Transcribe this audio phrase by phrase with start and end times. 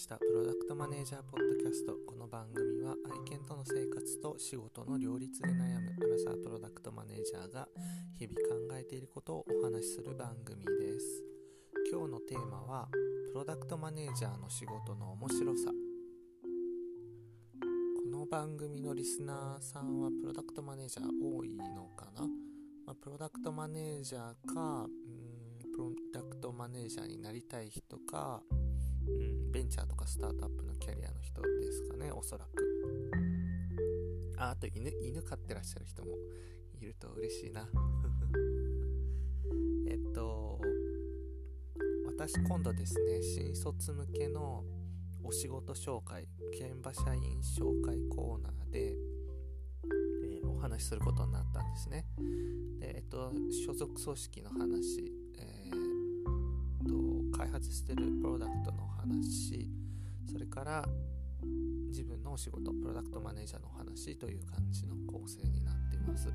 [0.00, 1.92] したプロダクトマネージャーポッドキャスト。
[2.08, 7.68] この番組は愛犬との生活と仕事の両立で悩むアラサープロダクトマネージャーが
[8.18, 11.22] 日々考えていることをお話しする番組です。
[11.92, 12.88] 今日のテーマは
[13.28, 15.70] プロダクトマネージャーの仕事の面白さ。
[15.70, 15.76] こ
[18.10, 22.22] の番組のリスナーさんはプロダクトマネージャー多いのかな、
[22.86, 24.22] まあ、プロダクトマネージャー
[24.54, 24.86] か
[25.74, 28.42] プロダクトマネージャーになりたい人か
[29.06, 32.50] うん、ベンチャーとかスタートアップのキャリアの人ですかねおそらく。
[34.36, 36.08] ああと犬犬飼ってらっしゃる人も
[36.80, 37.68] いると嬉しいな。
[39.86, 40.60] えっと
[42.06, 44.64] 私今度ですね新卒向けの
[45.22, 48.96] お仕事紹介現場社員紹介コーナーで、
[50.24, 52.06] えー、お話しすることになったんですね。
[52.78, 53.32] でえっと
[53.66, 55.12] 所属組織の話、
[57.40, 59.66] 開発してるプロダクトの話
[60.30, 60.84] それから
[61.88, 66.28] 自分のお仕事プロダクトマネージャーのお話という感じの構成になっています。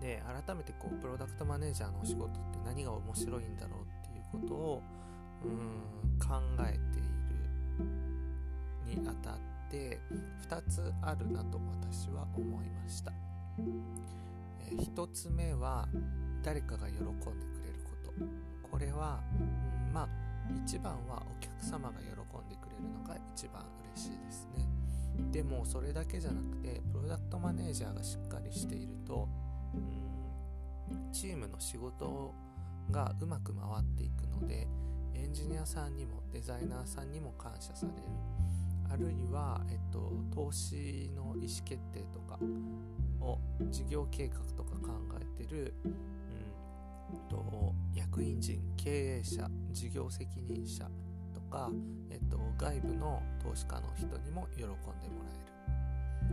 [0.00, 4.82] で改めてこうプロダクトマネージャーのお仕事って何が面白いんだろうっていうことを
[5.44, 9.34] うん考えているにあたっ
[9.70, 9.98] て
[10.48, 13.12] 2つあるなと私は思いました、
[14.70, 15.88] え、1つ目は
[16.42, 17.26] 誰かが喜んでく
[17.62, 18.47] れること。
[18.78, 20.08] これは、うん、まあ
[20.64, 23.64] 一番はお客様が喜んでくれるのが一番
[23.96, 24.68] 嬉しいですね。
[25.32, 29.28] でもそれだけじゃなくてプロダクトマネージャーがしっかりしていると
[29.74, 29.78] う
[30.94, 32.32] んチームの仕事
[32.92, 34.68] がうまく回っていくので
[35.12, 37.98] エンジニアさんにもデザイナーさんにも感謝される。
[38.90, 42.38] あるいは、えっと、投資の意思決定とか
[43.20, 43.38] を
[43.70, 47.67] 事業計画とか考えてるうんと
[48.18, 50.84] 役員陣経営者事業責任者
[51.32, 51.70] とか、
[52.10, 55.38] えっと、外部の投資家の人にも喜んでもらえ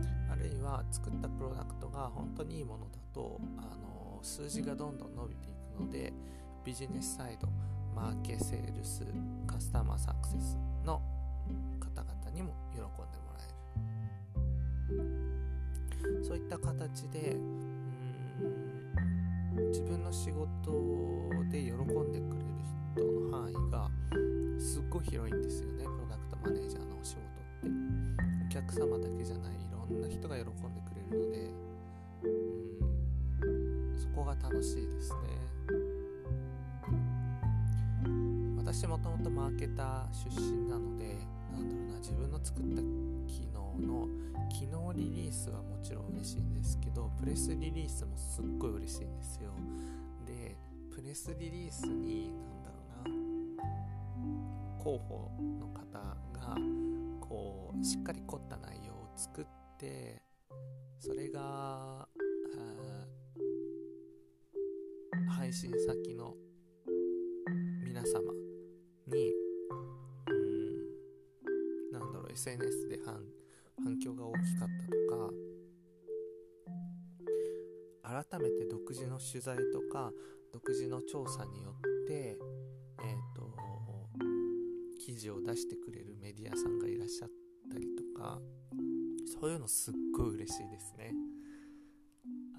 [0.02, 0.32] る。
[0.32, 6.12] あるいは作ったプロダクトが本当にいいものだとあの数字がどんどん伸びていくので
[6.64, 7.46] ビジネスサイド
[7.94, 9.06] マーケセールス
[9.46, 11.00] カスタマーサクセスの
[11.78, 12.98] 方々にも喜んでも
[13.32, 13.38] ら
[14.90, 16.24] える。
[16.24, 18.75] そういった形でうん
[19.56, 20.46] 自分の仕事
[21.50, 22.56] で喜んでくれる
[22.94, 23.90] 人の範囲が
[24.58, 25.84] すっごい広いんですよね。
[25.84, 27.24] プロダクトマネージャーのお仕事っ
[27.62, 27.70] て。
[28.46, 31.50] お客様だけじゃないいろんな人が喜んでくれるので。
[32.22, 33.98] うん。
[33.98, 35.18] そこが楽しいですね。
[38.58, 41.16] 私もともとマーケター出身なので
[41.52, 42.82] なんだろうな自分の作った
[43.26, 44.08] 機能の
[44.48, 49.50] 機能リリースはもちろん嬉しいんですけどプレスリリースもすっごい嬉しいんですよ。
[50.26, 50.56] で
[50.94, 55.30] プレスリリースに何だろうな広報
[55.60, 55.98] の方
[56.32, 56.56] が
[57.20, 59.44] こうしっかり凝った内容を作っ
[59.78, 60.22] て
[60.98, 62.08] それが
[65.28, 66.34] 配信先の
[67.84, 68.45] 皆様
[72.36, 73.24] SNS で反
[73.82, 74.92] 反響が大きかったと
[78.12, 80.12] か改めて独自の取材とか
[80.52, 81.72] 独自の調査によっ
[82.06, 82.36] て、えー
[83.34, 83.56] と、
[85.04, 87.30] 記事を出してくれるメディアさんがいらっしゃっ
[87.72, 88.38] たりとか
[89.40, 91.14] そういうのすっごい嬉しいですね。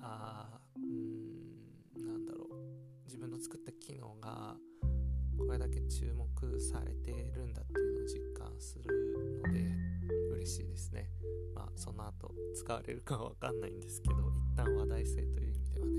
[0.02, 0.86] あーう
[2.02, 2.48] んなんだろう。
[3.06, 4.58] 自分の作った機能が
[5.38, 7.87] これだけ注目されてるんだっていう
[12.08, 15.94] の後使われるかは分かんないんですけど一旦話題性という意味ではね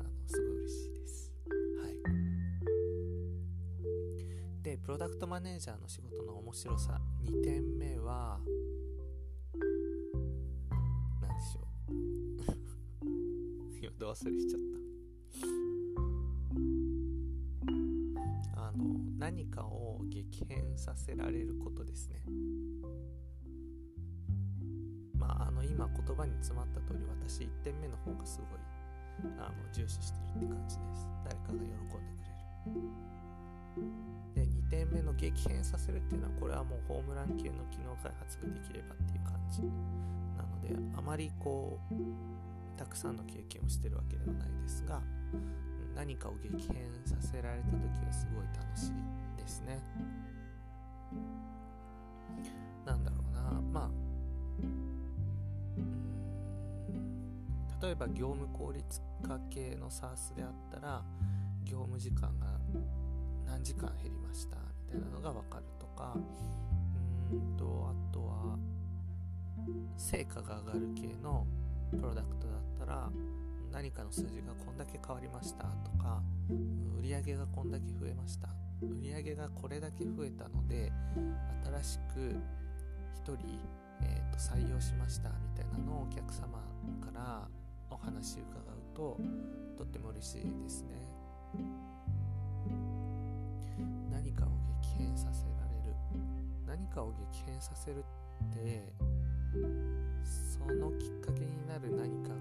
[0.00, 1.32] あのすごい嬉しいです。
[1.82, 1.92] はい。
[4.62, 8.40] でプロダクトマネージャーの仕事の面白さ2点目は
[11.20, 11.64] 何でしょう。
[13.80, 14.76] 今ど忘れしちゃった。
[18.68, 18.84] あの
[19.16, 22.24] 何かを激変させられることですね。
[25.76, 28.60] 今言葉に詰まった通り私1点目の方がすごい
[29.38, 31.06] あの重視してるって感じです。
[31.24, 32.32] 誰かが喜んでく
[32.72, 33.86] れる。
[34.34, 45.02] で2点目の激変させるっていうのはこれはもうホームラン級の機能開発ができればっていう感じなのであまりこうたくさんの経験をしてるわけではないですが
[45.94, 48.92] 何かを激変させられた時はすごい楽しい
[49.36, 49.78] ですね。
[52.84, 53.55] なんだろうな。
[57.86, 61.04] 例えば業務効率化系の SARS であったら
[61.64, 62.48] 業務時間が
[63.46, 64.56] 何時間減りました
[64.86, 66.16] みたいなのが分かるとか
[67.30, 68.58] うんとあとは
[69.96, 71.46] 成果が上がる系の
[71.92, 73.08] プロダクトだったら
[73.70, 76.20] 何かの数字がこんだけ変わりましたとか
[77.00, 78.48] 売上がこんだけ増えました。
[78.82, 80.92] 売上がこれだけ増えたので
[81.80, 82.36] 新しく
[83.24, 83.60] 1人、
[84.02, 86.58] えーと、採用しましたみたいなのをお客様
[87.00, 87.48] から
[87.90, 89.18] お話伺うと
[89.76, 90.88] とっても嬉しいですね。
[94.10, 94.48] 何かを
[94.82, 95.94] 激変させられる。
[96.66, 98.04] 何かを激変させる
[98.44, 98.92] って
[100.34, 102.36] そのきっかけになる何かが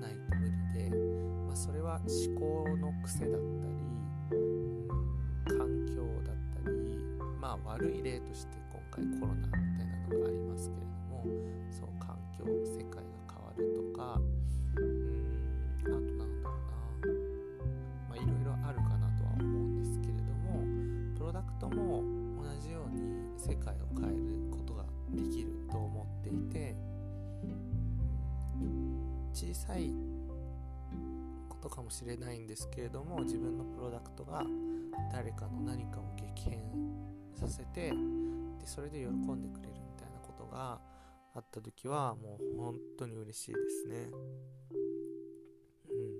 [0.00, 0.96] ないと無理で、
[1.46, 3.42] まあ、それは思考の癖だったり、
[4.30, 4.88] うん、
[5.46, 6.98] 環境だったり
[7.40, 11.24] まあ悪い例として今回コロナみたいなのがありますけれども
[11.70, 11.88] そう
[29.36, 29.92] 小さい
[31.50, 34.42] ことかもしれないんですけれども自分のプロダクトが
[35.12, 36.62] 誰かの何かを激変
[37.38, 37.94] させてで
[38.66, 40.80] それで喜んでくれるみたいなことが
[41.34, 44.08] あった時はもう本当に嬉しいですね。
[45.90, 46.16] うん。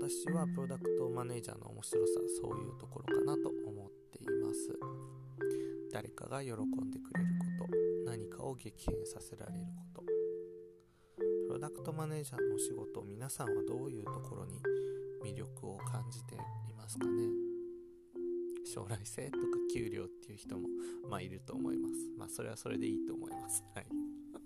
[0.00, 4.76] 私はプロダクトマネージャーの面白さそういうところかなと思っています。
[5.92, 7.28] 誰かが喜んでくれる
[7.60, 9.91] こと何かを激変させられること。
[11.62, 14.60] ダクトマネージャーのお仕事皆さんはどういうところに
[15.24, 17.12] 魅力を感じていますかね？
[18.66, 20.66] 将来性とか給料っていう人も
[21.08, 21.94] まあいると思います。
[22.18, 23.62] まあそれはそれでいいと思います。
[23.76, 23.86] はい。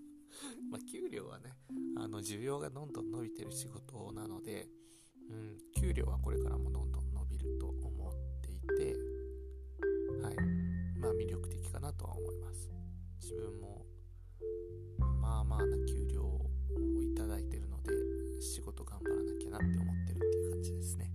[0.70, 1.54] まあ給料はね
[1.96, 4.68] あの需要がどんどん伸びてる仕事なので
[5.30, 8.94] うん給料はこれからもどんどん伸びると思っていて
[10.20, 10.36] はい。
[10.98, 12.70] まあ魅力的かなとは思います。
[13.22, 13.86] 自分も
[15.22, 17.92] まあまあな給料ををいただいてるので
[18.40, 21.10] 仕事頑張らなきゃなって思ってるっていう感じですね、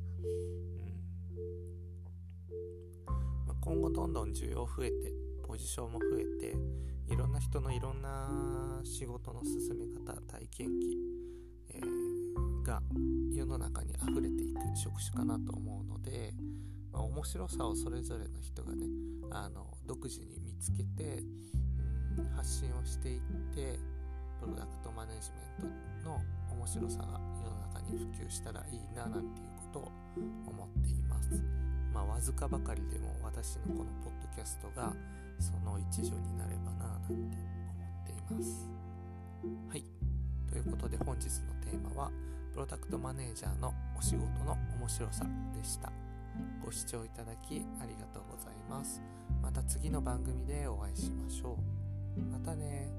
[2.97, 3.47] うん。
[3.47, 5.13] まあ、今後どんどん需要増えて
[5.43, 6.55] ポジションも増えて
[7.11, 10.97] いろんな人のいろんな仕事の進め方体験記、
[11.69, 12.81] えー、が
[13.33, 16.33] 世の中に溢れていく職種かなと思うので、
[16.93, 18.85] まあ、面白さをそれぞれの人がね
[19.29, 21.21] あの独自に見つけて、
[22.17, 23.21] うん、発信をしていっ
[23.53, 23.77] て
[24.41, 25.29] プロダクトマネジ
[25.61, 25.71] メン
[26.01, 26.19] トの
[26.51, 29.91] 面白さが世の中に普及したらいいななんていうことを
[30.49, 31.29] 思っています。
[31.93, 34.91] まあ、わずかばかりでも私のこのポッドキャストが
[35.39, 38.67] その一助になればななんて思っています。
[39.69, 39.85] はい。
[40.49, 42.11] ということで本日のテーマは
[42.51, 45.23] プロダクトマネージャーのお仕事の面白さ
[45.55, 45.91] でした。
[46.65, 49.03] ご視聴いただきありがとうございます。
[49.41, 51.57] また次の番組でお会いしましょ
[52.17, 52.21] う。
[52.31, 52.89] またね